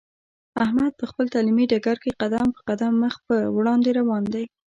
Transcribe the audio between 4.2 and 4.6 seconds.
دی.